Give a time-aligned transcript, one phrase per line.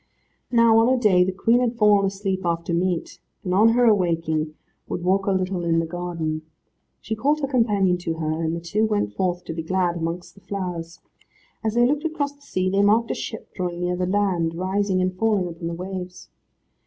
[0.49, 4.55] Now, on a day, the Queen had fallen asleep after meat, and on her awaking
[4.89, 6.41] would walk a little in the garden.
[7.01, 10.33] She called her companion to her, and the two went forth to be glad amongst
[10.33, 11.01] the flowers.
[11.63, 15.03] As they looked across the sea they marked a ship drawing near the land, rising
[15.03, 16.29] and falling upon the waves.